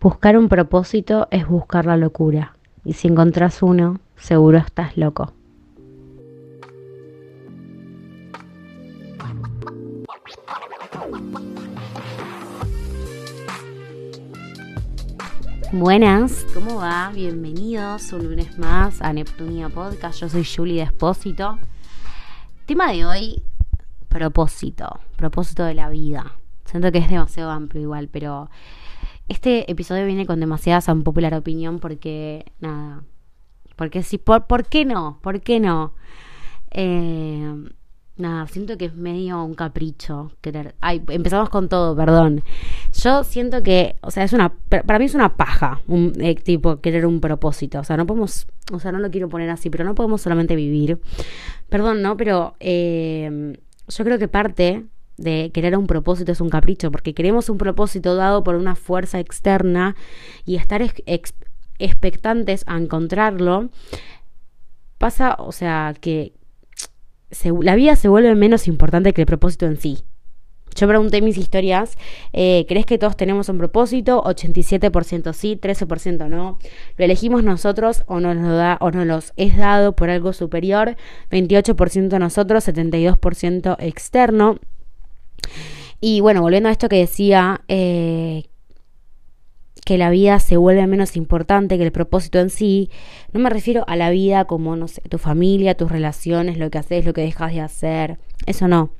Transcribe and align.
Buscar 0.00 0.38
un 0.38 0.48
propósito 0.48 1.26
es 1.32 1.48
buscar 1.48 1.84
la 1.84 1.96
locura. 1.96 2.54
Y 2.84 2.92
si 2.92 3.08
encontrás 3.08 3.64
uno, 3.64 3.98
seguro 4.16 4.58
estás 4.58 4.96
loco. 4.96 5.32
Buenas, 15.72 16.46
¿cómo 16.54 16.76
va? 16.76 17.10
Bienvenidos 17.12 18.12
un 18.12 18.24
lunes 18.28 18.56
más 18.56 19.02
a 19.02 19.12
Neptunia 19.12 19.68
Podcast. 19.68 20.20
Yo 20.20 20.28
soy 20.28 20.44
Julie 20.44 20.80
Despósito. 20.80 21.58
Tema 22.66 22.92
de 22.92 23.04
hoy, 23.04 23.42
propósito, 24.08 25.00
propósito 25.16 25.64
de 25.64 25.74
la 25.74 25.88
vida. 25.88 26.36
Siento 26.66 26.92
que 26.92 26.98
es 26.98 27.08
demasiado 27.08 27.50
amplio 27.50 27.82
igual, 27.82 28.08
pero 28.12 28.48
este 29.28 29.70
episodio 29.70 30.06
viene 30.06 30.26
con 30.26 30.40
demasiada 30.40 30.80
popular 31.04 31.34
opinión 31.34 31.78
porque, 31.78 32.46
nada, 32.60 33.04
porque 33.76 34.02
si, 34.02 34.18
por, 34.18 34.46
¿por 34.46 34.66
qué 34.66 34.84
no? 34.84 35.18
¿Por 35.22 35.40
qué 35.40 35.60
no? 35.60 35.94
Eh, 36.70 37.54
nada, 38.16 38.46
siento 38.46 38.76
que 38.76 38.86
es 38.86 38.94
medio 38.94 39.44
un 39.44 39.54
capricho 39.54 40.32
querer. 40.40 40.74
Ay, 40.80 41.02
empezamos 41.08 41.48
con 41.50 41.68
todo, 41.68 41.94
perdón. 41.94 42.42
Yo 42.94 43.22
siento 43.24 43.62
que, 43.62 43.96
o 44.00 44.10
sea, 44.10 44.24
es 44.24 44.32
una, 44.32 44.54
para 44.68 44.98
mí 44.98 45.04
es 45.04 45.14
una 45.14 45.36
paja, 45.36 45.82
un 45.86 46.12
eh, 46.20 46.34
tipo 46.34 46.80
querer 46.80 47.06
un 47.06 47.20
propósito. 47.20 47.80
O 47.80 47.84
sea, 47.84 47.96
no 47.96 48.06
podemos, 48.06 48.46
o 48.72 48.80
sea, 48.80 48.92
no 48.92 48.98
lo 48.98 49.10
quiero 49.10 49.28
poner 49.28 49.50
así, 49.50 49.70
pero 49.70 49.84
no 49.84 49.94
podemos 49.94 50.20
solamente 50.20 50.56
vivir. 50.56 51.00
Perdón, 51.68 52.02
¿no? 52.02 52.16
Pero 52.16 52.56
eh, 52.60 53.58
yo 53.88 54.04
creo 54.04 54.18
que 54.18 54.28
parte 54.28 54.86
de 55.18 55.50
querer 55.52 55.76
un 55.76 55.86
propósito 55.86 56.32
es 56.32 56.40
un 56.40 56.48
capricho, 56.48 56.90
porque 56.90 57.12
queremos 57.12 57.50
un 57.50 57.58
propósito 57.58 58.14
dado 58.14 58.42
por 58.42 58.54
una 58.54 58.74
fuerza 58.74 59.20
externa 59.20 59.96
y 60.46 60.56
estar 60.56 60.82
expectantes 61.78 62.64
a 62.66 62.78
encontrarlo, 62.78 63.68
pasa, 64.96 65.36
o 65.38 65.52
sea, 65.52 65.94
que 66.00 66.32
la 67.60 67.74
vida 67.74 67.96
se 67.96 68.08
vuelve 68.08 68.34
menos 68.34 68.68
importante 68.68 69.12
que 69.12 69.22
el 69.22 69.26
propósito 69.26 69.66
en 69.66 69.76
sí. 69.76 69.98
Yo 70.74 70.86
pregunté 70.86 71.22
mis 71.22 71.36
historias, 71.36 71.96
eh, 72.32 72.64
¿crees 72.68 72.86
que 72.86 72.98
todos 72.98 73.16
tenemos 73.16 73.48
un 73.48 73.58
propósito? 73.58 74.22
87% 74.22 75.32
sí, 75.32 75.58
13% 75.60 76.28
no. 76.28 76.58
¿Lo 76.96 77.04
elegimos 77.04 77.42
nosotros 77.42 78.04
o 78.06 78.20
nos 78.20 78.36
lo 78.36 78.54
da 78.54 78.78
o 78.80 78.92
nos 78.92 79.04
los 79.04 79.32
es 79.36 79.56
dado 79.56 79.96
por 79.96 80.08
algo 80.08 80.32
superior? 80.32 80.96
28% 81.32 82.18
nosotros, 82.20 82.68
72% 82.68 83.76
externo. 83.80 84.60
Y 86.00 86.20
bueno, 86.20 86.42
volviendo 86.42 86.68
a 86.68 86.72
esto 86.72 86.88
que 86.88 86.98
decía, 86.98 87.62
eh, 87.68 88.44
que 89.84 89.96
la 89.98 90.10
vida 90.10 90.38
se 90.38 90.58
vuelve 90.58 90.86
menos 90.86 91.16
importante 91.16 91.78
que 91.78 91.84
el 91.84 91.92
propósito 91.92 92.38
en 92.38 92.50
sí, 92.50 92.90
no 93.32 93.40
me 93.40 93.48
refiero 93.48 93.84
a 93.88 93.96
la 93.96 94.10
vida 94.10 94.44
como, 94.44 94.76
no 94.76 94.86
sé, 94.86 95.00
tu 95.02 95.16
familia, 95.16 95.76
tus 95.76 95.90
relaciones, 95.90 96.58
lo 96.58 96.70
que 96.70 96.76
haces, 96.76 97.06
lo 97.06 97.14
que 97.14 97.22
dejas 97.22 97.54
de 97.54 97.62
hacer, 97.62 98.18
eso 98.44 98.68
no. 98.68 98.90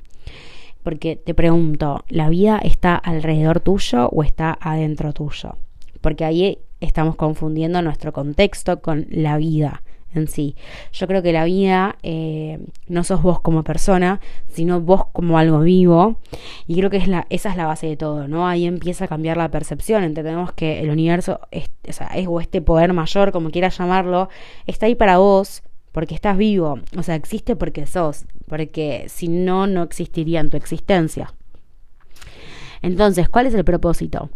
Porque 0.81 1.15
te 1.15 1.35
pregunto, 1.35 2.03
¿la 2.09 2.27
vida 2.29 2.59
está 2.63 2.95
alrededor 2.95 3.59
tuyo 3.59 4.09
o 4.09 4.23
está 4.23 4.57
adentro 4.59 5.13
tuyo? 5.13 5.57
Porque 6.01 6.25
ahí 6.25 6.57
estamos 6.79 7.15
confundiendo 7.15 7.81
nuestro 7.83 8.11
contexto 8.11 8.81
con 8.81 9.05
la 9.11 9.37
vida 9.37 9.83
en 10.13 10.27
sí. 10.27 10.55
Yo 10.91 11.07
creo 11.07 11.21
que 11.21 11.31
la 11.31 11.45
vida 11.45 11.97
eh, 12.03 12.59
no 12.87 13.03
sos 13.03 13.21
vos 13.21 13.39
como 13.41 13.63
persona, 13.63 14.19
sino 14.47 14.81
vos 14.81 15.05
como 15.11 15.37
algo 15.37 15.59
vivo. 15.61 16.17
Y 16.67 16.75
creo 16.77 16.89
que 16.89 16.97
esa 16.97 17.49
es 17.49 17.55
la 17.57 17.65
base 17.65 17.87
de 17.87 17.97
todo, 17.97 18.27
¿no? 18.27 18.47
Ahí 18.47 18.65
empieza 18.65 19.05
a 19.05 19.07
cambiar 19.07 19.37
la 19.37 19.51
percepción. 19.51 20.03
Entendemos 20.03 20.51
que 20.53 20.79
el 20.79 20.89
universo, 20.89 21.39
o, 21.87 21.91
sea, 21.91 22.07
es, 22.07 22.27
o 22.27 22.39
este 22.39 22.61
poder 22.61 22.93
mayor, 22.93 23.31
como 23.31 23.51
quieras 23.51 23.77
llamarlo, 23.77 24.29
está 24.65 24.87
ahí 24.87 24.95
para 24.95 25.17
vos 25.17 25.63
porque 25.91 26.15
estás 26.15 26.37
vivo. 26.37 26.79
O 26.97 27.03
sea, 27.03 27.15
existe 27.15 27.55
porque 27.55 27.85
sos. 27.85 28.25
Porque 28.47 29.05
si 29.09 29.27
no, 29.27 29.67
no 29.67 29.83
existiría 29.83 30.39
en 30.39 30.49
tu 30.49 30.57
existencia. 30.57 31.33
Entonces, 32.81 33.29
¿cuál 33.29 33.45
es 33.45 33.53
el 33.53 33.65
propósito? 33.65 34.29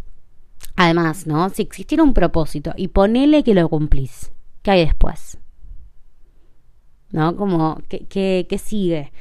Además, 0.76 1.28
¿no? 1.28 1.50
Si 1.50 1.62
existiera 1.62 2.04
un 2.04 2.14
propósito 2.14 2.74
y 2.76 2.90
ponele 2.90 3.44
que 3.44 3.54
lo 3.54 3.70
cumplís, 3.70 4.32
¿qué 4.62 4.72
hay 4.72 4.86
después? 4.86 5.38
¿No? 7.14 7.38
Como, 7.38 7.82
¿qué, 7.88 8.06
qué, 8.50 8.58
sigue? 8.58 9.14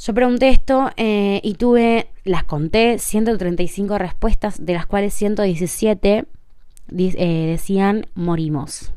Yo 0.00 0.14
pregunté 0.14 0.48
esto 0.48 0.90
eh, 0.96 1.40
y 1.44 1.54
tuve, 1.54 2.08
las 2.24 2.42
conté, 2.42 2.98
135 2.98 3.98
respuestas, 3.98 4.64
de 4.64 4.72
las 4.72 4.86
cuales 4.86 5.14
117 5.14 6.24
eh, 6.96 7.46
decían 7.46 8.06
morimos. 8.14 8.92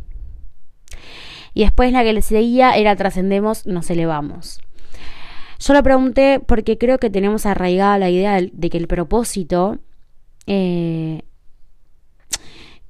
Y 1.54 1.62
después 1.62 1.92
la 1.92 2.04
que 2.04 2.14
le 2.14 2.24
seguía 2.24 2.76
era 2.76 2.96
trascendemos, 2.96 3.68
nos 3.68 3.90
elevamos. 3.92 4.60
Yo 5.60 5.74
lo 5.74 5.84
pregunté 5.84 6.40
porque 6.40 6.78
creo 6.78 6.98
que 6.98 7.10
tenemos 7.10 7.46
arraigada 7.46 8.00
la 8.00 8.10
idea 8.10 8.40
de 8.42 8.70
que 8.70 8.78
el 8.78 8.88
propósito 8.88 9.78
eh, 10.48 11.22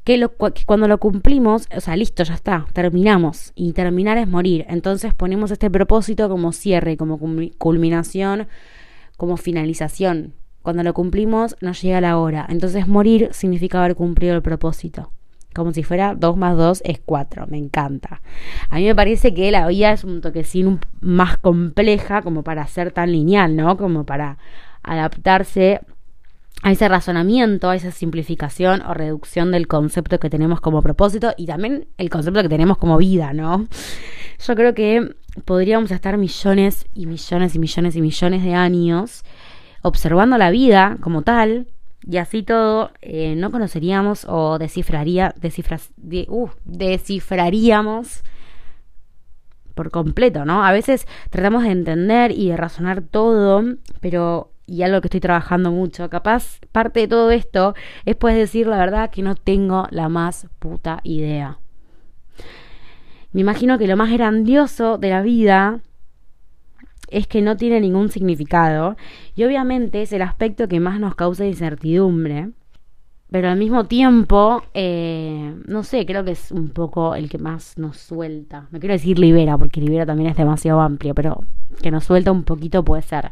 que, 0.04 0.28
cuando 0.66 0.88
lo 0.88 0.98
cumplimos, 1.00 1.68
o 1.76 1.80
sea, 1.80 1.96
listo, 1.96 2.24
ya 2.24 2.34
está, 2.34 2.66
terminamos. 2.74 3.52
Y 3.56 3.74
terminar 3.74 4.18
es 4.18 4.28
morir. 4.28 4.66
Entonces 4.68 5.14
ponemos 5.14 5.52
este 5.52 5.70
propósito 5.70 6.30
como 6.30 6.52
cierre, 6.52 6.98
como 6.98 7.20
culminación, 7.58 8.48
como 9.18 9.38
finalización. 9.38 10.34
Cuando 10.62 10.84
lo 10.84 10.94
cumplimos, 10.94 11.56
nos 11.62 11.82
llega 11.82 12.02
la 12.02 12.18
hora. 12.18 12.46
Entonces 12.50 12.88
morir 12.88 13.30
significa 13.32 13.80
haber 13.80 13.96
cumplido 13.96 14.36
el 14.36 14.42
propósito. 14.42 15.12
Como 15.54 15.72
si 15.72 15.84
fuera 15.84 16.16
2 16.16 16.36
más 16.36 16.58
2 16.58 16.82
es 16.84 17.00
4. 17.06 17.48
Me 17.48 17.58
encanta. 17.58 18.22
A 18.70 18.78
mí 18.78 18.86
me 18.86 18.96
parece 18.96 19.34
que 19.34 19.52
la 19.52 19.68
vida 19.68 19.92
es 19.92 20.04
un 20.04 20.22
toquecín 20.22 20.80
más 21.00 21.38
compleja 21.38 22.22
como 22.24 22.44
para 22.44 22.66
ser 22.68 22.92
tan 22.92 23.12
lineal, 23.12 23.56
¿no? 23.56 23.78
Como 23.78 24.04
para 24.04 24.38
adaptarse 24.82 25.82
a 26.62 26.72
ese 26.72 26.88
razonamiento, 26.88 27.70
a 27.70 27.76
esa 27.76 27.92
simplificación 27.92 28.82
o 28.84 28.94
reducción 28.94 29.52
del 29.52 29.68
concepto 29.68 30.20
que 30.20 30.30
tenemos 30.30 30.62
como 30.62 30.82
propósito 30.82 31.34
y 31.36 31.46
también 31.46 31.88
el 31.98 32.10
concepto 32.10 32.42
que 32.42 32.50
tenemos 32.50 32.78
como 32.78 32.98
vida, 32.98 33.34
¿no? 33.34 33.68
Yo 34.46 34.56
creo 34.56 34.74
que 34.74 35.16
podríamos 35.46 35.92
estar 35.92 36.18
millones 36.18 36.86
y 36.94 37.06
millones 37.06 37.56
y 37.56 37.60
millones 37.60 37.96
y 37.96 38.02
millones 38.02 38.44
de 38.44 38.54
años 38.54 39.24
observando 39.82 40.38
la 40.38 40.52
vida 40.52 40.98
como 41.02 41.24
tal 41.24 41.68
y 42.06 42.18
así 42.18 42.44
todo 42.44 42.92
eh, 43.02 43.36
no 43.36 43.52
conoceríamos 43.52 44.26
o 44.28 44.58
descifraría, 44.60 45.34
uh, 46.28 46.50
descifraríamos 46.66 48.24
por 49.74 49.90
completo, 49.90 50.46
¿no? 50.46 50.64
A 50.64 50.72
veces 50.72 51.08
tratamos 51.30 51.64
de 51.64 51.72
entender 51.72 52.32
y 52.32 52.50
de 52.50 52.58
razonar 52.58 53.02
todo, 53.02 53.64
pero 54.02 54.53
y 54.66 54.84
algo 54.84 55.02
que 55.02 55.08
estoy 55.08 55.20
trabajando 55.20 55.72
mucho, 55.72 56.10
capaz 56.10 56.60
parte 56.72 57.02
de 57.02 57.08
todo 57.08 57.32
esto 57.32 57.76
es 58.06 58.16
pues 58.16 58.36
decir 58.36 58.68
la 58.68 58.78
verdad 58.78 59.10
que 59.10 59.22
no 59.22 59.36
tengo 59.36 59.88
la 59.92 60.10
más 60.10 60.48
puta 60.60 61.00
idea. 61.04 61.60
Me 63.32 63.42
imagino 63.42 63.78
que 63.78 63.88
lo 63.88 63.98
más 63.98 64.12
grandioso 64.12 64.98
de 64.98 65.10
la 65.10 65.22
vida 65.22 65.82
es 67.10 67.28
que 67.28 67.42
no 67.42 67.58
tiene 67.58 67.80
ningún 67.80 68.10
significado 68.10 68.96
y 69.36 69.44
obviamente 69.44 70.02
es 70.02 70.14
el 70.14 70.22
aspecto 70.22 70.68
que 70.68 70.80
más 70.80 71.00
nos 71.00 71.16
causa 71.16 71.46
incertidumbre, 71.46 72.52
pero 73.32 73.50
al 73.50 73.58
mismo 73.58 73.86
tiempo, 73.86 74.64
eh, 74.76 75.56
no 75.66 75.84
sé, 75.84 76.06
creo 76.06 76.24
que 76.24 76.32
es 76.32 76.52
un 76.52 76.70
poco 76.70 77.16
el 77.16 77.30
que 77.30 77.40
más 77.40 77.80
nos 77.80 77.98
suelta. 77.98 78.68
Me 78.70 78.80
quiero 78.80 78.94
decir 78.94 79.18
libera, 79.18 79.58
porque 79.58 79.82
libera 79.82 80.06
también 80.06 80.30
es 80.30 80.38
demasiado 80.38 80.82
amplio, 80.82 81.16
pero 81.16 81.44
que 81.82 81.90
nos 81.90 82.04
suelta 82.04 82.32
un 82.32 82.44
poquito 82.44 82.84
puede 82.84 83.02
ser 83.02 83.32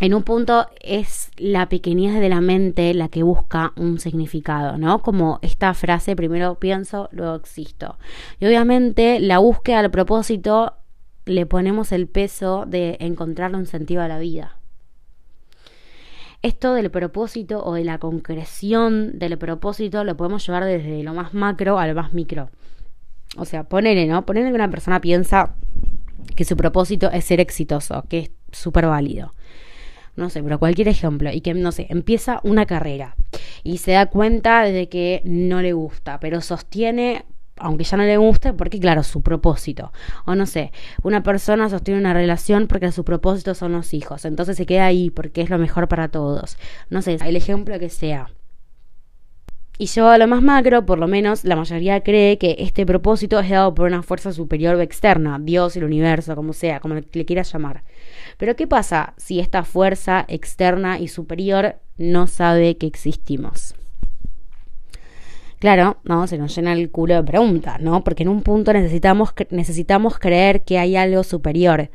en 0.00 0.14
un 0.14 0.22
punto 0.22 0.66
es 0.80 1.30
la 1.36 1.68
pequeñez 1.68 2.18
de 2.18 2.30
la 2.30 2.40
mente 2.40 2.94
la 2.94 3.08
que 3.08 3.22
busca 3.22 3.74
un 3.76 4.00
significado, 4.00 4.78
¿no? 4.78 5.02
Como 5.02 5.38
esta 5.42 5.74
frase, 5.74 6.16
primero 6.16 6.54
pienso, 6.54 7.10
luego 7.12 7.34
existo. 7.34 7.98
Y 8.38 8.46
obviamente 8.46 9.20
la 9.20 9.38
búsqueda 9.38 9.80
al 9.80 9.90
propósito 9.90 10.72
le 11.26 11.44
ponemos 11.44 11.92
el 11.92 12.08
peso 12.08 12.64
de 12.66 12.96
encontrarle 13.00 13.58
un 13.58 13.66
sentido 13.66 14.00
a 14.00 14.08
la 14.08 14.18
vida. 14.18 14.56
Esto 16.40 16.72
del 16.72 16.90
propósito 16.90 17.62
o 17.62 17.74
de 17.74 17.84
la 17.84 17.98
concreción 17.98 19.18
del 19.18 19.36
propósito 19.36 20.02
lo 20.04 20.16
podemos 20.16 20.46
llevar 20.46 20.64
desde 20.64 21.02
lo 21.02 21.12
más 21.12 21.34
macro 21.34 21.78
al 21.78 21.94
más 21.94 22.14
micro. 22.14 22.48
O 23.36 23.44
sea, 23.44 23.64
ponele, 23.64 24.06
¿no? 24.06 24.24
Ponele 24.24 24.48
que 24.48 24.54
una 24.54 24.70
persona 24.70 25.02
piensa 25.02 25.56
que 26.34 26.46
su 26.46 26.56
propósito 26.56 27.10
es 27.10 27.26
ser 27.26 27.38
exitoso, 27.38 28.06
que 28.08 28.18
es 28.18 28.30
súper 28.50 28.86
válido 28.86 29.34
no 30.16 30.30
sé, 30.30 30.42
pero 30.42 30.58
cualquier 30.58 30.88
ejemplo, 30.88 31.30
y 31.32 31.40
que, 31.40 31.54
no 31.54 31.72
sé, 31.72 31.86
empieza 31.90 32.40
una 32.42 32.66
carrera 32.66 33.16
y 33.62 33.78
se 33.78 33.92
da 33.92 34.06
cuenta 34.06 34.62
de 34.62 34.88
que 34.88 35.22
no 35.24 35.62
le 35.62 35.72
gusta, 35.72 36.20
pero 36.20 36.40
sostiene 36.40 37.24
aunque 37.60 37.84
ya 37.84 37.96
no 37.98 38.04
le 38.04 38.16
guste, 38.16 38.54
porque 38.54 38.80
claro, 38.80 39.02
su 39.02 39.22
propósito. 39.22 39.92
O 40.24 40.34
no 40.34 40.46
sé, 40.46 40.72
una 41.02 41.22
persona 41.22 41.68
sostiene 41.68 42.00
una 42.00 42.14
relación 42.14 42.66
porque 42.66 42.90
su 42.90 43.04
propósito 43.04 43.54
son 43.54 43.72
los 43.72 43.92
hijos. 43.92 44.24
Entonces 44.24 44.56
se 44.56 44.64
queda 44.66 44.86
ahí 44.86 45.10
porque 45.10 45.42
es 45.42 45.50
lo 45.50 45.58
mejor 45.58 45.86
para 45.86 46.08
todos. 46.08 46.56
No 46.88 47.02
sé, 47.02 47.18
el 47.22 47.36
ejemplo 47.36 47.78
que 47.78 47.90
sea. 47.90 48.30
Y 49.80 49.86
llevado 49.86 50.12
a 50.12 50.18
lo 50.18 50.28
más 50.28 50.42
macro, 50.42 50.84
por 50.84 50.98
lo 50.98 51.08
menos 51.08 51.42
la 51.46 51.56
mayoría 51.56 52.02
cree 52.02 52.36
que 52.36 52.54
este 52.58 52.84
propósito 52.84 53.40
es 53.40 53.48
dado 53.48 53.74
por 53.74 53.86
una 53.86 54.02
fuerza 54.02 54.30
superior 54.30 54.74
o 54.74 54.82
externa, 54.82 55.38
Dios, 55.40 55.74
el 55.74 55.84
universo, 55.84 56.36
como 56.36 56.52
sea, 56.52 56.80
como 56.80 56.96
le 56.96 57.24
quieras 57.24 57.50
llamar. 57.50 57.82
Pero 58.36 58.56
¿qué 58.56 58.66
pasa 58.66 59.14
si 59.16 59.40
esta 59.40 59.64
fuerza 59.64 60.26
externa 60.28 60.98
y 60.98 61.08
superior 61.08 61.76
no 61.96 62.26
sabe 62.26 62.76
que 62.76 62.86
existimos? 62.86 63.74
Claro, 65.60 65.96
no, 66.04 66.26
se 66.26 66.36
nos 66.36 66.54
llena 66.54 66.74
el 66.74 66.90
culo 66.90 67.14
de 67.14 67.22
preguntas, 67.22 67.80
¿no? 67.80 68.04
Porque 68.04 68.24
en 68.24 68.28
un 68.28 68.42
punto 68.42 68.74
necesitamos, 68.74 69.32
necesitamos 69.48 70.18
creer 70.18 70.62
que 70.62 70.78
hay 70.78 70.96
algo 70.96 71.22
superior. 71.22 71.88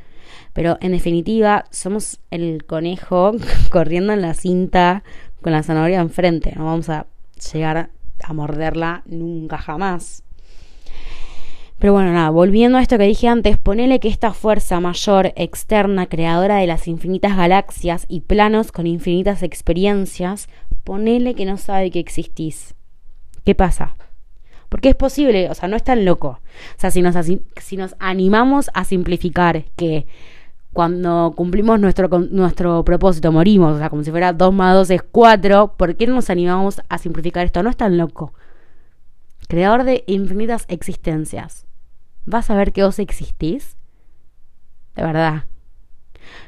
Pero 0.53 0.79
en 0.81 0.93
definitiva, 0.93 1.65
somos 1.69 2.19
el 2.31 2.65
conejo 2.65 3.33
corriendo 3.69 4.11
en 4.11 4.23
la 4.23 4.33
cinta 4.33 5.03
con 5.43 5.51
la 5.53 5.61
zanahoria 5.61 5.99
enfrente. 5.99 6.51
No 6.55 6.65
vamos 6.65 6.89
a 6.89 7.05
llegar 7.51 7.89
a 8.23 8.33
morderla 8.33 9.03
nunca 9.05 9.57
jamás. 9.57 10.23
Pero 11.77 11.91
bueno, 11.93 12.13
nada, 12.13 12.29
volviendo 12.29 12.77
a 12.77 12.81
esto 12.81 12.97
que 12.97 13.03
dije 13.03 13.27
antes, 13.27 13.57
ponele 13.57 13.99
que 13.99 14.07
esta 14.07 14.31
fuerza 14.33 14.79
mayor, 14.79 15.33
externa, 15.35 16.07
creadora 16.07 16.57
de 16.57 16.67
las 16.67 16.87
infinitas 16.87 17.35
galaxias 17.35 18.05
y 18.07 18.21
planos 18.21 18.71
con 18.71 18.87
infinitas 18.87 19.43
experiencias, 19.43 20.47
ponele 20.85 21.35
que 21.35 21.45
no 21.45 21.57
sabe 21.57 21.91
que 21.91 21.99
existís. 21.99 22.75
¿Qué 23.43 23.55
pasa? 23.55 23.95
Porque 24.69 24.89
es 24.89 24.95
posible, 24.95 25.49
o 25.49 25.53
sea, 25.53 25.67
no 25.67 25.75
es 25.75 25.83
tan 25.83 26.05
loco. 26.05 26.39
O 26.77 26.79
sea, 26.79 26.91
si 26.91 27.01
nos, 27.01 27.15
si 27.61 27.77
nos 27.77 27.95
animamos 27.99 28.71
a 28.73 28.85
simplificar 28.85 29.65
que 29.75 30.07
cuando 30.75 31.31
cumplimos 31.37 31.79
nuestro, 31.79 32.09
nuestro 32.19 32.83
propósito, 32.83 33.31
morimos, 33.31 33.75
o 33.75 33.77
sea, 33.77 33.89
como 33.89 34.03
si 34.03 34.11
fuera 34.11 34.33
2 34.33 34.53
más 34.53 34.75
2 34.75 34.89
es 34.89 35.03
4, 35.03 35.75
¿por 35.77 35.95
qué 35.95 36.05
no 36.05 36.15
nos 36.15 36.29
animamos 36.29 36.81
a 36.89 36.97
simplificar 36.97 37.45
esto? 37.45 37.63
No 37.63 37.69
es 37.69 37.77
tan 37.77 37.97
loco. 37.97 38.33
Creador 39.47 39.85
de 39.85 40.03
infinitas 40.05 40.65
existencias. 40.67 41.65
¿Vas 42.25 42.49
a 42.49 42.55
ver 42.55 42.73
que 42.73 42.83
vos 42.83 42.99
existís? 42.99 43.77
De 44.97 45.03
verdad. 45.03 45.45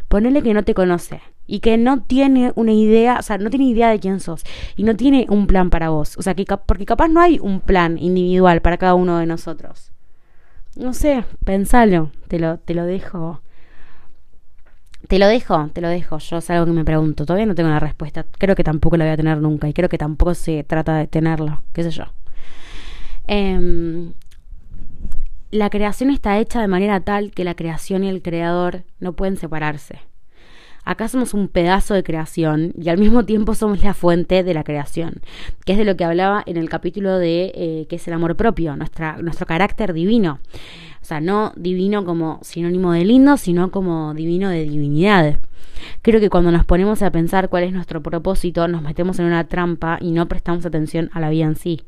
Ponele 0.09 0.43
que 0.43 0.53
no 0.53 0.63
te 0.63 0.73
conoce 0.73 1.21
y 1.45 1.61
que 1.61 1.77
no 1.77 2.01
tiene 2.01 2.51
una 2.55 2.73
idea, 2.73 3.19
o 3.19 3.23
sea, 3.23 3.37
no 3.37 3.49
tiene 3.49 3.69
idea 3.69 3.87
de 3.87 4.01
quién 4.01 4.19
sos 4.19 4.43
y 4.75 4.83
no 4.83 4.97
tiene 4.97 5.25
un 5.29 5.47
plan 5.47 5.69
para 5.69 5.87
vos. 5.87 6.17
O 6.17 6.21
sea, 6.21 6.35
que 6.35 6.43
porque 6.65 6.85
capaz 6.85 7.07
no 7.07 7.21
hay 7.21 7.39
un 7.39 7.61
plan 7.61 7.97
individual 7.97 8.61
para 8.61 8.77
cada 8.77 8.93
uno 8.93 9.19
de 9.19 9.25
nosotros. 9.25 9.93
No 10.75 10.93
sé, 10.93 11.23
pensalo, 11.45 12.11
te 12.27 12.39
lo, 12.39 12.57
te 12.57 12.73
lo 12.73 12.83
dejo 12.83 13.41
te 15.07 15.19
lo 15.19 15.27
dejo, 15.27 15.69
te 15.73 15.81
lo 15.81 15.89
dejo. 15.89 16.17
Yo 16.19 16.37
es 16.37 16.49
algo 16.49 16.65
que 16.65 16.71
me 16.71 16.85
pregunto. 16.85 17.25
Todavía 17.25 17.45
no 17.45 17.55
tengo 17.55 17.69
la 17.69 17.79
respuesta. 17.79 18.25
Creo 18.37 18.55
que 18.55 18.63
tampoco 18.63 18.97
la 18.97 19.05
voy 19.05 19.13
a 19.13 19.17
tener 19.17 19.39
nunca. 19.39 19.67
Y 19.67 19.73
creo 19.73 19.89
que 19.89 19.97
tampoco 19.97 20.33
se 20.33 20.63
trata 20.63 20.97
de 20.97 21.07
tenerlo. 21.07 21.61
¿Qué 21.73 21.83
sé 21.83 21.91
yo? 21.91 22.05
Em, 23.27 24.13
la 25.51 25.69
creación 25.69 26.09
está 26.09 26.39
hecha 26.39 26.61
de 26.61 26.67
manera 26.67 26.99
tal 27.01 27.31
que 27.31 27.43
la 27.43 27.55
creación 27.55 28.03
y 28.03 28.09
el 28.09 28.21
creador 28.21 28.83
no 28.99 29.13
pueden 29.13 29.37
separarse. 29.37 29.99
Acá 30.83 31.09
somos 31.09 31.33
un 31.33 31.49
pedazo 31.49 31.95
de 31.95 32.03
creación 32.03 32.71
y 32.81 32.87
al 32.87 32.97
mismo 32.97 33.25
tiempo 33.25 33.55
somos 33.55 33.83
la 33.83 33.93
fuente 33.93 34.43
de 34.43 34.53
la 34.53 34.63
creación, 34.63 35.21
que 35.65 35.73
es 35.73 35.77
de 35.77 35.83
lo 35.83 35.97
que 35.97 36.05
hablaba 36.05 36.43
en 36.45 36.55
el 36.55 36.69
capítulo 36.69 37.17
de 37.17 37.51
eh, 37.55 37.87
qué 37.89 37.97
es 37.97 38.07
el 38.07 38.13
amor 38.13 38.37
propio, 38.37 38.73
nuestra, 38.77 39.17
nuestro 39.17 39.45
carácter 39.45 39.91
divino. 39.91 40.39
O 41.01 41.05
sea, 41.05 41.21
no 41.21 41.53
divino 41.55 42.05
como 42.05 42.39
sinónimo 42.41 42.91
de 42.91 43.05
lindo, 43.05 43.37
sino 43.37 43.71
como 43.71 44.13
divino 44.13 44.49
de 44.49 44.63
divinidad. 44.63 45.39
Creo 46.01 46.19
que 46.19 46.29
cuando 46.29 46.51
nos 46.51 46.65
ponemos 46.65 47.01
a 47.01 47.11
pensar 47.11 47.49
cuál 47.49 47.63
es 47.63 47.73
nuestro 47.73 48.01
propósito, 48.01 48.67
nos 48.67 48.81
metemos 48.81 49.19
en 49.19 49.25
una 49.25 49.47
trampa 49.47 49.97
y 50.01 50.11
no 50.11 50.27
prestamos 50.27 50.65
atención 50.65 51.09
a 51.13 51.19
la 51.19 51.29
vida 51.29 51.45
en 51.45 51.55
sí. 51.55 51.83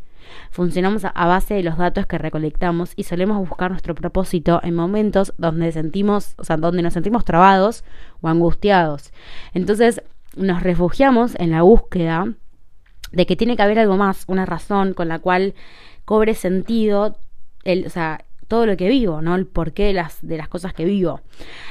Funcionamos 0.51 1.05
a 1.05 1.27
base 1.27 1.55
de 1.55 1.63
los 1.63 1.77
datos 1.77 2.05
que 2.05 2.17
recolectamos 2.17 2.93
y 2.95 3.03
solemos 3.03 3.37
buscar 3.37 3.71
nuestro 3.71 3.95
propósito 3.95 4.59
en 4.63 4.75
momentos 4.75 5.33
donde 5.37 5.71
sentimos, 5.71 6.35
o 6.37 6.43
sea, 6.43 6.57
donde 6.57 6.81
nos 6.81 6.93
sentimos 6.93 7.25
trabados 7.25 7.83
o 8.21 8.27
angustiados. 8.27 9.11
Entonces, 9.53 10.03
nos 10.35 10.61
refugiamos 10.61 11.35
en 11.39 11.51
la 11.51 11.63
búsqueda 11.63 12.33
de 13.11 13.25
que 13.25 13.35
tiene 13.35 13.55
que 13.55 13.63
haber 13.63 13.79
algo 13.79 13.97
más, 13.97 14.23
una 14.27 14.45
razón 14.45 14.93
con 14.93 15.07
la 15.07 15.19
cual 15.19 15.55
cobre 16.05 16.35
sentido 16.35 17.17
el, 17.63 17.87
o 17.87 17.89
sea, 17.89 18.23
todo 18.49 18.65
lo 18.65 18.75
que 18.75 18.89
vivo, 18.89 19.21
¿no? 19.21 19.35
El 19.35 19.47
porqué 19.47 19.85
de 19.85 19.93
las, 19.93 20.17
de 20.21 20.35
las 20.35 20.49
cosas 20.49 20.73
que 20.73 20.83
vivo. 20.83 21.21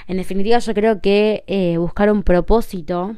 En 0.06 0.16
definitiva, 0.16 0.58
yo 0.58 0.72
creo 0.72 1.02
que 1.02 1.44
eh, 1.46 1.76
buscar 1.76 2.10
un 2.10 2.22
propósito 2.22 3.16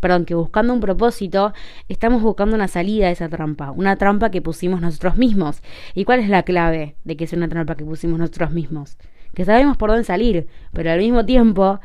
perdón, 0.00 0.24
que 0.24 0.34
buscando 0.34 0.74
un 0.74 0.80
propósito, 0.80 1.52
estamos 1.88 2.22
buscando 2.22 2.56
una 2.56 2.66
salida 2.66 3.06
de 3.06 3.12
esa 3.12 3.28
trampa, 3.28 3.70
una 3.70 3.94
trampa 3.94 4.32
que 4.32 4.42
pusimos 4.42 4.80
nosotros 4.80 5.16
mismos. 5.16 5.62
¿Y 5.94 6.04
cuál 6.04 6.18
es 6.18 6.28
la 6.28 6.42
clave 6.42 6.96
de 7.04 7.16
que 7.16 7.22
es 7.22 7.32
una 7.32 7.48
trampa 7.48 7.76
que 7.76 7.84
pusimos 7.84 8.18
nosotros 8.18 8.50
mismos? 8.50 8.98
Que 9.32 9.44
sabemos 9.44 9.76
por 9.76 9.90
dónde 9.90 10.02
salir, 10.02 10.48
pero 10.72 10.90
al 10.90 10.98
mismo 10.98 11.24
tiempo 11.24 11.78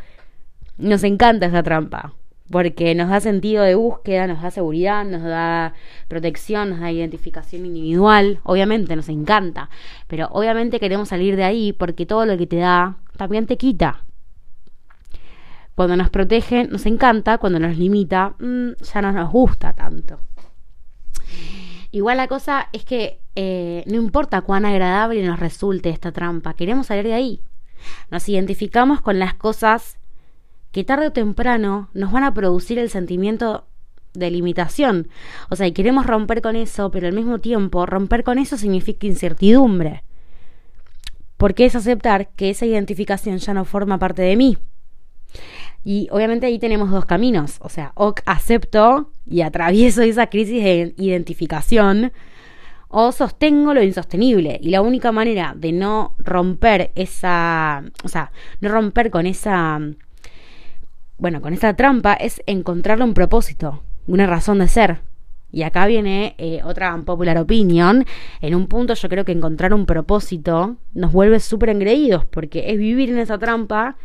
nos 0.79 1.03
encanta 1.03 1.45
esa 1.45 1.61
trampa, 1.61 2.15
porque 2.49 2.95
nos 2.95 3.09
da 3.09 3.19
sentido 3.19 3.63
de 3.63 3.75
búsqueda, 3.75 4.27
nos 4.27 4.41
da 4.41 4.51
seguridad, 4.51 5.03
nos 5.05 5.23
da 5.23 5.73
protección, 6.07 6.69
nos 6.69 6.79
da 6.79 6.91
identificación 6.91 7.65
individual, 7.65 8.39
obviamente 8.43 8.95
nos 8.95 9.09
encanta, 9.09 9.69
pero 10.07 10.27
obviamente 10.31 10.79
queremos 10.79 11.09
salir 11.09 11.35
de 11.35 11.43
ahí 11.43 11.73
porque 11.73 12.05
todo 12.05 12.25
lo 12.25 12.37
que 12.37 12.47
te 12.47 12.57
da 12.57 12.97
también 13.17 13.47
te 13.47 13.57
quita. 13.57 14.03
Cuando 15.75 15.95
nos 15.95 16.09
protege 16.09 16.65
nos 16.65 16.85
encanta, 16.85 17.37
cuando 17.37 17.59
nos 17.59 17.77
limita 17.77 18.35
mm, 18.39 18.71
ya 18.81 19.01
no 19.01 19.11
nos 19.11 19.31
gusta 19.31 19.73
tanto. 19.73 20.19
Igual 21.91 22.17
la 22.17 22.27
cosa 22.27 22.69
es 22.73 22.83
que 22.83 23.19
eh, 23.35 23.83
no 23.85 23.95
importa 23.95 24.41
cuán 24.41 24.65
agradable 24.65 25.25
nos 25.25 25.39
resulte 25.39 25.89
esta 25.89 26.11
trampa, 26.11 26.53
queremos 26.53 26.87
salir 26.87 27.05
de 27.05 27.13
ahí. 27.13 27.41
Nos 28.09 28.27
identificamos 28.27 29.01
con 29.01 29.19
las 29.19 29.35
cosas 29.35 29.97
que 30.71 30.83
tarde 30.83 31.07
o 31.07 31.11
temprano 31.11 31.89
nos 31.93 32.11
van 32.11 32.23
a 32.23 32.33
producir 32.33 32.79
el 32.79 32.89
sentimiento 32.89 33.65
de 34.13 34.31
limitación. 34.31 35.09
O 35.49 35.55
sea, 35.55 35.67
y 35.67 35.71
queremos 35.71 36.05
romper 36.05 36.41
con 36.41 36.55
eso, 36.55 36.91
pero 36.91 37.07
al 37.07 37.13
mismo 37.13 37.39
tiempo 37.39 37.85
romper 37.85 38.23
con 38.23 38.39
eso 38.39 38.57
significa 38.57 39.07
incertidumbre. 39.07 40.03
Porque 41.37 41.65
es 41.65 41.75
aceptar 41.75 42.29
que 42.29 42.49
esa 42.49 42.65
identificación 42.65 43.37
ya 43.37 43.53
no 43.53 43.63
forma 43.63 43.99
parte 43.99 44.23
de 44.23 44.35
mí. 44.35 44.57
Y 45.83 46.07
obviamente 46.11 46.47
ahí 46.47 46.59
tenemos 46.59 46.89
dos 46.91 47.05
caminos, 47.05 47.57
o 47.61 47.69
sea, 47.69 47.93
o 47.95 48.13
acepto 48.25 49.11
y 49.25 49.41
atravieso 49.41 50.01
esa 50.01 50.27
crisis 50.27 50.63
de 50.63 50.93
identificación, 50.97 52.11
o 52.89 53.11
sostengo 53.11 53.73
lo 53.73 53.83
insostenible. 53.83 54.59
Y 54.61 54.71
la 54.71 54.81
única 54.81 55.11
manera 55.11 55.53
de 55.55 55.71
no 55.71 56.15
romper 56.17 56.91
esa, 56.95 57.83
o 58.03 58.07
sea, 58.09 58.31
no 58.59 58.69
romper 58.69 59.11
con 59.11 59.27
esa, 59.27 59.79
bueno, 61.17 61.41
con 61.41 61.53
esa 61.53 61.75
trampa 61.75 62.13
es 62.13 62.41
encontrarle 62.45 63.03
un 63.03 63.13
propósito, 63.13 63.81
una 64.05 64.27
razón 64.27 64.59
de 64.59 64.67
ser. 64.67 64.99
Y 65.51 65.63
acá 65.63 65.87
viene 65.87 66.35
eh, 66.37 66.61
otra 66.63 66.95
popular 67.05 67.37
opinión. 67.37 68.05
En 68.41 68.53
un 68.53 68.67
punto 68.67 68.93
yo 68.93 69.09
creo 69.09 69.25
que 69.25 69.31
encontrar 69.31 69.73
un 69.73 69.85
propósito 69.85 70.75
nos 70.93 71.11
vuelve 71.11 71.39
súper 71.39 71.69
engreídos 71.69 72.25
porque 72.25 72.71
es 72.71 72.77
vivir 72.77 73.09
en 73.09 73.19
esa 73.19 73.37
trampa 73.37 73.95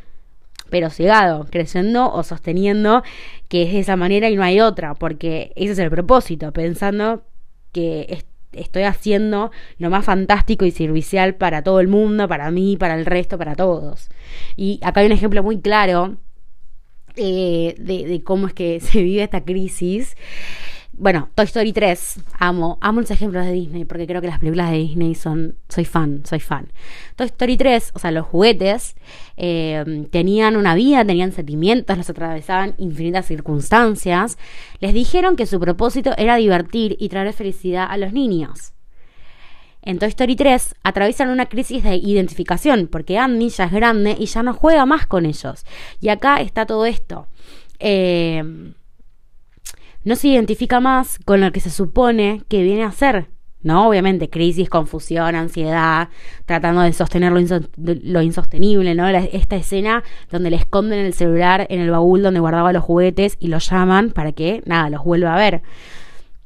pero 0.70 0.88
cegado, 0.88 1.46
creciendo 1.50 2.10
o 2.10 2.22
sosteniendo 2.22 3.02
que 3.48 3.64
es 3.64 3.72
de 3.72 3.80
esa 3.80 3.96
manera 3.96 4.30
y 4.30 4.36
no 4.36 4.42
hay 4.42 4.60
otra, 4.60 4.94
porque 4.94 5.52
ese 5.54 5.72
es 5.72 5.78
el 5.78 5.90
propósito, 5.90 6.50
pensando 6.52 7.24
que 7.72 8.24
estoy 8.52 8.84
haciendo 8.84 9.50
lo 9.76 9.90
más 9.90 10.06
fantástico 10.06 10.64
y 10.64 10.70
servicial 10.70 11.34
para 11.34 11.62
todo 11.62 11.78
el 11.80 11.88
mundo, 11.88 12.26
para 12.26 12.50
mí, 12.50 12.78
para 12.78 12.94
el 12.94 13.04
resto, 13.04 13.36
para 13.36 13.54
todos. 13.54 14.08
Y 14.56 14.80
acá 14.82 15.00
hay 15.00 15.06
un 15.06 15.12
ejemplo 15.12 15.42
muy 15.42 15.60
claro 15.60 16.16
eh, 17.16 17.74
de, 17.78 18.06
de, 18.06 18.22
cómo 18.22 18.46
es 18.46 18.54
que 18.54 18.80
se 18.80 19.02
vive 19.02 19.22
esta 19.22 19.44
crisis 19.44 20.16
bueno, 20.94 21.30
Toy 21.34 21.46
Story 21.46 21.72
3, 21.72 22.20
amo, 22.38 22.78
amo 22.82 23.00
los 23.00 23.10
ejemplos 23.10 23.46
de 23.46 23.52
Disney 23.52 23.84
porque 23.86 24.06
creo 24.06 24.20
que 24.20 24.26
las 24.26 24.38
películas 24.38 24.70
de 24.70 24.76
Disney 24.76 25.14
son, 25.14 25.56
soy 25.68 25.86
fan, 25.86 26.22
soy 26.24 26.38
fan. 26.38 26.68
Toy 27.16 27.26
Story 27.26 27.56
3, 27.56 27.92
o 27.94 27.98
sea, 27.98 28.10
los 28.10 28.26
juguetes 28.26 28.94
eh, 29.38 30.06
tenían 30.10 30.54
una 30.54 30.74
vida, 30.74 31.04
tenían 31.04 31.32
sentimientos, 31.32 31.96
los 31.96 32.10
atravesaban 32.10 32.74
infinitas 32.76 33.26
circunstancias. 33.26 34.36
Les 34.80 34.92
dijeron 34.92 35.34
que 35.34 35.46
su 35.46 35.58
propósito 35.58 36.12
era 36.18 36.36
divertir 36.36 36.96
y 37.00 37.08
traer 37.08 37.32
felicidad 37.32 37.86
a 37.88 37.96
los 37.96 38.12
niños. 38.12 38.71
En 39.82 39.98
Toy 39.98 40.08
Story 40.08 40.36
3 40.36 40.76
atraviesan 40.84 41.28
una 41.28 41.46
crisis 41.46 41.82
de 41.82 41.96
identificación 41.96 42.88
porque 42.90 43.18
Andy 43.18 43.48
ya 43.48 43.64
es 43.64 43.72
grande 43.72 44.16
y 44.18 44.26
ya 44.26 44.42
no 44.42 44.54
juega 44.54 44.86
más 44.86 45.06
con 45.06 45.26
ellos. 45.26 45.64
Y 46.00 46.08
acá 46.08 46.36
está 46.36 46.66
todo 46.66 46.86
esto. 46.86 47.26
Eh, 47.80 48.72
no 50.04 50.16
se 50.16 50.28
identifica 50.28 50.80
más 50.80 51.18
con 51.24 51.40
lo 51.40 51.52
que 51.52 51.60
se 51.60 51.70
supone 51.70 52.42
que 52.48 52.62
viene 52.62 52.84
a 52.84 52.92
ser. 52.92 53.28
¿no? 53.62 53.88
Obviamente, 53.88 54.28
crisis, 54.28 54.68
confusión, 54.68 55.34
ansiedad, 55.34 56.08
tratando 56.46 56.80
de 56.80 56.92
sostener 56.92 57.32
lo, 57.32 58.22
insostenible, 58.22 58.94
¿no? 58.94 59.08
esta 59.08 59.56
escena 59.56 60.02
donde 60.30 60.50
le 60.50 60.56
esconden 60.56 60.98
el 60.98 61.14
celular 61.14 61.66
en 61.70 61.80
el 61.80 61.90
baúl 61.90 62.22
donde 62.22 62.40
guardaba 62.40 62.72
los 62.72 62.82
juguetes 62.82 63.36
y 63.38 63.48
lo 63.48 63.58
llaman 63.58 64.10
para 64.10 64.32
que, 64.32 64.62
nada, 64.66 64.90
los 64.90 65.04
vuelva 65.04 65.34
a 65.34 65.38
ver. 65.38 65.62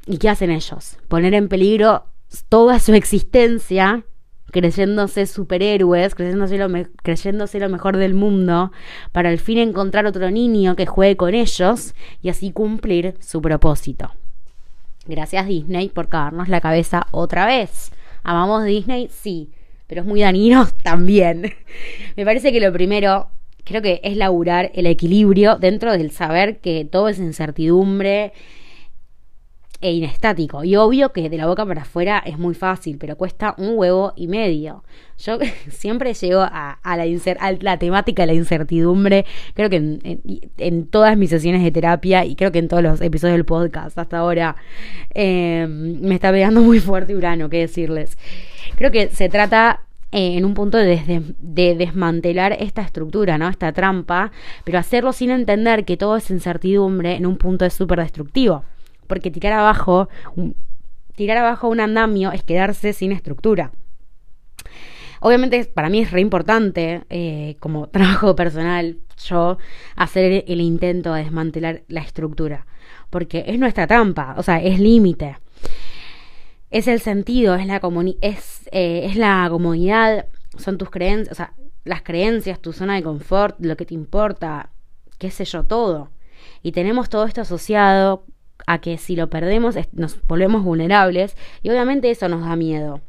¿Y 0.07 0.19
qué 0.19 0.29
hacen 0.29 0.51
ellos? 0.51 0.99
Poner 1.09 1.35
en 1.35 1.49
peligro 1.49 2.05
toda 2.49 2.79
su 2.79 2.95
existencia 2.95 4.05
creyéndose 4.51 5.27
superhéroes, 5.27 6.15
creyéndose 6.15 6.59
lo, 6.59 6.69
creyéndose 7.03 7.61
lo 7.61 7.69
mejor 7.69 7.97
del 7.97 8.15
mundo, 8.15 8.73
para 9.13 9.29
al 9.29 9.39
fin 9.39 9.59
encontrar 9.59 10.07
otro 10.07 10.31
niño 10.31 10.77
que 10.77 10.87
juegue 10.87 11.17
con 11.17 11.35
ellos 11.35 11.95
y 12.23 12.29
así 12.29 12.53
cumplir 12.53 13.15
su 13.21 13.43
propósito. 13.43 14.13
Gracias 15.07 15.47
Disney 15.47 15.89
por 15.89 16.09
cagarnos 16.09 16.49
la 16.49 16.61
cabeza 16.61 17.07
otra 17.11 17.47
vez. 17.47 17.93
¿Amamos 18.23 18.65
Disney? 18.65 19.09
Sí, 19.13 19.51
pero 19.87 20.01
es 20.01 20.07
muy 20.07 20.21
dañino 20.23 20.67
también. 20.83 21.55
Me 22.17 22.25
parece 22.25 22.53
que 22.53 22.61
lo 22.61 22.73
primero, 22.73 23.29
creo 23.65 23.83
que 23.83 24.01
es 24.03 24.17
laburar 24.17 24.73
el 24.75 24.87
equilibrio 24.87 25.57
dentro 25.57 25.93
del 25.93 26.11
saber 26.11 26.59
que 26.59 26.85
todo 26.85 27.09
es 27.09 27.19
incertidumbre 27.19 28.33
e 29.81 29.93
inestático. 29.93 30.65
Y 30.65 30.77
obvio 30.77 31.13
que 31.13 31.29
de 31.29 31.37
la 31.37 31.47
boca 31.47 31.67
para 31.67 31.83
afuera 31.83 32.23
es 32.25 32.39
muy 32.39 32.55
fácil, 32.55 32.99
pero 32.99 33.17
cuesta 33.17 33.55
un 33.59 33.73
huevo 33.77 34.13
y 34.17 34.27
medio. 34.27 34.85
Yo 35.19 35.39
siempre 35.69 36.15
llego 36.15 36.41
a, 36.41 36.79
la, 37.61 37.79
temática 37.79 38.23
de 38.23 38.27
la 38.27 38.35
incertidumbre, 38.35 39.25
creo 39.55 39.71
que 39.71 39.77
en, 40.59 40.87
todas 40.87 41.17
mis 41.17 41.31
sesiones 41.31 41.63
de 41.63 41.71
terapia 41.71 42.25
y 42.25 42.37
creo 42.37 42.53
que 42.53 42.59
en 42.59 42.69
todos 42.69 42.83
los 42.83 43.01
episodios 43.01 43.37
del 43.37 43.45
podcast 43.45 43.99
hasta 43.99 44.19
ahora 44.19 44.57
em, 45.15 46.01
me 46.01 46.15
está 46.15 46.31
pegando 46.31 46.61
muy 46.63 46.81
fuerte 46.81 47.15
Urano, 47.15 47.49
qué 47.49 47.59
decirles. 47.59 48.17
Creo 48.77 48.91
que 48.91 49.09
se 49.09 49.29
trata 49.29 49.81
eh, 50.13 50.37
en 50.37 50.45
un 50.45 50.55
punto 50.55 50.79
de, 50.79 51.35
de, 51.39 51.75
desmantelar 51.75 52.57
esta 52.61 52.83
estructura, 52.83 53.39
¿no? 53.39 53.49
Esta 53.49 53.73
trampa, 53.73 54.33
pero 54.65 54.79
hacerlo 54.79 55.13
sin 55.13 55.31
entender 55.31 55.85
que 55.85 55.97
todo 55.97 56.17
es 56.17 56.31
incertidumbre 56.31 57.17
en 57.17 57.27
un 57.27 57.37
punto 57.37 57.65
es 57.65 57.75
súper 57.75 58.01
destructivo 58.01 58.65
porque 59.07 59.31
tirar 59.31 59.53
abajo, 59.53 60.09
tirar 61.15 61.39
abajo 61.39 61.69
un 61.69 61.81
andamio 61.81 62.33
es 62.33 62.43
quedarse 62.43 62.93
sin 62.93 63.13
estructura. 63.13 63.73
Obviamente 65.21 65.65
para 65.65 65.89
mí 65.89 66.01
es 66.01 66.11
re 66.11 66.21
importante, 66.21 67.03
eh, 67.11 67.57
como 67.61 67.89
trabajo 67.91 68.37
personal, 68.37 68.99
yo 69.25 69.59
hacer 69.97 70.45
el 70.47 70.61
intento 70.61 71.15
de 71.15 71.25
desmantelar 71.25 71.83
la 71.89 72.01
estructura, 72.01 72.67
porque 73.11 73.45
es 73.47 73.59
nuestra 73.59 73.87
trampa, 73.87 74.35
o 74.37 74.43
sea, 74.43 74.63
es 74.63 74.79
límite. 74.79 75.39
Es 76.71 76.89
el 76.89 77.01
sentido, 77.01 77.55
es 77.55 77.67
la, 77.67 77.81
es, 78.21 78.69
eh, 78.73 79.07
es 79.07 79.17
la 79.17 79.47
comodidad, 79.51 80.27
son 80.59 80.79
tus 80.79 80.91
creencias, 80.91 81.33
o 81.33 81.35
sea, 81.35 81.53
las 81.85 82.03
creencias, 82.03 82.61
tu 82.61 82.73
zona 82.73 82.97
de 82.97 83.03
confort, 83.03 83.57
lo 83.61 83.77
que 83.77 83.87
te 83.87 83.95
importa, 83.95 84.71
qué 85.19 85.31
sé 85.31 85.45
yo, 85.45 85.65
todo. 85.65 86.11
Y 86.63 86.73
tenemos 86.73 87.09
todo 87.09 87.25
esto 87.25 87.41
asociado 87.41 88.25
a 88.67 88.81
que 88.81 88.99
si 88.99 89.17
lo 89.17 89.31
perdemos 89.31 89.77
nos 89.93 90.21
volvemos 90.27 90.65
vulnerables 90.65 91.37
y 91.63 91.71
obviamente 91.71 92.11
eso 92.11 92.29
nos 92.29 92.43
da 92.43 92.57
miedo. 92.57 93.01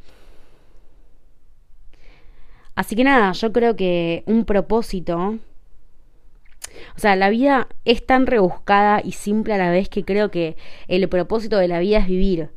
Así 2.75 2.95
que 2.95 3.03
nada, 3.03 3.31
yo 3.31 3.51
creo 3.51 3.75
que 3.75 4.23
un 4.27 4.45
propósito, 4.45 5.39
o 6.95 6.99
sea, 6.99 7.15
la 7.15 7.29
vida 7.29 7.67
es 7.85 8.05
tan 8.05 8.27
rebuscada 8.27 9.01
y 9.03 9.13
simple 9.13 9.55
a 9.55 9.57
la 9.57 9.71
vez 9.71 9.89
que 9.89 10.05
creo 10.05 10.29
que 10.29 10.57
el 10.87 11.09
propósito 11.09 11.57
de 11.57 11.67
la 11.67 11.79
vida 11.79 11.97
es 11.97 12.07
vivir. 12.07 12.51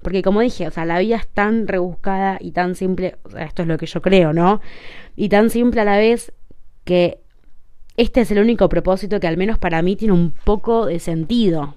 Porque 0.00 0.22
como 0.22 0.42
dije, 0.42 0.68
o 0.68 0.70
sea, 0.70 0.84
la 0.84 1.00
vida 1.00 1.16
es 1.16 1.26
tan 1.26 1.66
rebuscada 1.66 2.38
y 2.40 2.52
tan 2.52 2.76
simple, 2.76 3.16
o 3.24 3.30
sea, 3.30 3.46
esto 3.46 3.62
es 3.62 3.68
lo 3.68 3.76
que 3.76 3.86
yo 3.86 4.00
creo, 4.00 4.32
¿no? 4.32 4.60
Y 5.16 5.28
tan 5.28 5.50
simple 5.50 5.80
a 5.80 5.84
la 5.84 5.96
vez 5.96 6.32
que 6.84 7.18
este 7.96 8.20
es 8.20 8.30
el 8.30 8.38
único 8.38 8.68
propósito 8.68 9.18
que 9.18 9.26
al 9.26 9.36
menos 9.36 9.58
para 9.58 9.82
mí 9.82 9.96
tiene 9.96 10.14
un 10.14 10.34
poco 10.44 10.86
de 10.86 11.00
sentido. 11.00 11.74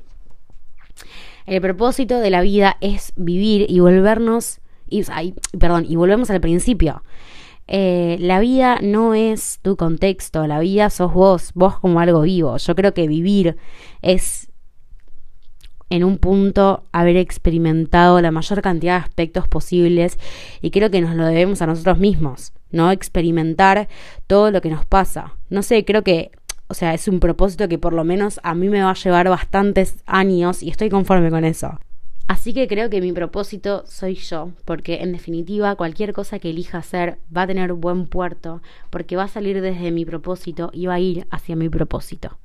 El 1.46 1.62
propósito 1.62 2.20
de 2.20 2.30
la 2.30 2.42
vida 2.42 2.78
es 2.82 3.14
vivir 3.16 3.66
y 3.70 3.80
volvernos, 3.80 4.60
y, 4.90 5.04
perdón, 5.58 5.86
y 5.88 5.96
volvemos 5.96 6.30
al 6.30 6.42
principio. 6.42 7.04
Eh, 7.68 8.18
la 8.20 8.40
vida 8.40 8.80
no 8.82 9.14
es 9.14 9.60
tu 9.62 9.76
contexto, 9.76 10.48
la 10.48 10.60
vida 10.60 10.90
sos 10.90 11.14
vos, 11.14 11.52
vos 11.54 11.80
como 11.80 12.00
algo 12.00 12.22
vivo. 12.22 12.58
Yo 12.58 12.76
creo 12.76 12.94
que 12.94 13.08
vivir 13.08 13.58
es 14.02 14.50
en 15.90 16.04
un 16.04 16.18
punto 16.18 16.84
haber 16.92 17.18
experimentado 17.18 18.20
la 18.22 18.32
mayor 18.32 18.62
cantidad 18.62 19.00
de 19.00 19.06
aspectos 19.06 19.48
posibles 19.48 20.18
y 20.62 20.72
creo 20.72 20.92
que 20.92 21.02
nos 21.02 21.16
lo 21.16 21.26
debemos 21.26 21.62
a 21.62 21.68
nosotros 21.68 21.98
mismos, 21.98 22.54
¿no? 22.72 22.92
Experimentar 22.92 23.88
todo 24.28 24.52
lo 24.52 24.62
que 24.62 24.70
nos 24.70 24.86
pasa. 24.86 25.36
No 25.50 25.62
sé, 25.62 25.86
creo 25.86 26.04
que 26.04 26.32
o 26.68 26.74
sea, 26.74 26.94
es 26.94 27.08
un 27.08 27.20
propósito 27.20 27.68
que 27.68 27.78
por 27.78 27.94
lo 27.94 28.04
menos 28.04 28.40
a 28.44 28.54
mí 28.54 28.70
me 28.70 28.82
va 28.82 28.92
a 28.92 28.96
llevar 28.96 29.30
bastantes 29.30 29.98
años 30.06 30.62
y 30.62 30.70
estoy 30.70 30.90
conforme 30.90 31.30
con 31.30 31.46
eso. 31.46 31.80
Así 32.28 32.54
que 32.54 32.68
creo 32.68 32.90
que 32.90 33.00
mi 33.00 33.14
propósito 33.14 33.86
soy 33.88 34.16
yo, 34.16 34.50
porque 34.66 35.02
en 35.02 35.14
definitiva 35.14 35.78
cualquier 35.78 36.12
cosa 36.12 36.40
que 36.40 36.50
elija 36.50 36.80
hacer 36.80 37.20
va 37.36 37.44
a 37.44 37.48
tener 37.48 37.72
buen 37.72 38.06
puerto, 38.06 38.62
porque 38.90 39.16
va 39.16 39.24
a 39.24 39.30
salir 39.30 39.62
desde 39.62 39.92
mi 39.92 40.04
propósito 40.04 40.70
y 40.74 40.88
va 40.88 40.96
a 40.96 41.00
ir 41.00 41.26
hacia 41.32 41.56
mi 41.56 41.70
propósito. 41.70 42.38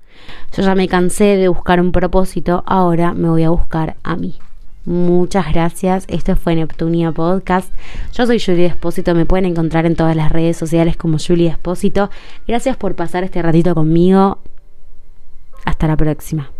Yo 0.56 0.62
ya 0.62 0.76
me 0.76 0.86
cansé 0.86 1.36
de 1.36 1.48
buscar 1.48 1.80
un 1.80 1.90
propósito, 1.90 2.62
ahora 2.64 3.12
me 3.12 3.28
voy 3.28 3.42
a 3.42 3.50
buscar 3.50 3.96
a 4.04 4.14
mí. 4.14 4.36
Muchas 4.84 5.52
gracias. 5.52 6.04
Esto 6.08 6.34
fue 6.36 6.56
Neptunia 6.56 7.12
Podcast. 7.12 7.72
Yo 8.12 8.26
soy 8.26 8.40
Julie 8.40 8.66
Espósito. 8.66 9.14
Me 9.14 9.26
pueden 9.26 9.44
encontrar 9.44 9.86
en 9.86 9.94
todas 9.94 10.16
las 10.16 10.32
redes 10.32 10.56
sociales 10.56 10.96
como 10.96 11.18
Julie 11.18 11.48
Espósito. 11.48 12.10
Gracias 12.48 12.76
por 12.76 12.96
pasar 12.96 13.22
este 13.22 13.40
ratito 13.42 13.74
conmigo. 13.74 14.38
Hasta 15.64 15.86
la 15.86 15.96
próxima. 15.96 16.50